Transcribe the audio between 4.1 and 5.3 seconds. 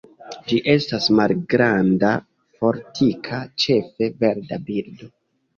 verda birdo.